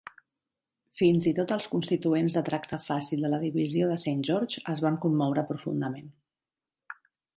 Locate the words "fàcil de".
2.87-3.31